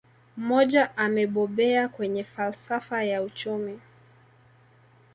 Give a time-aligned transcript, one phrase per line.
[0.37, 3.79] Mmoja amebobea kwenye falsafa ya uchumi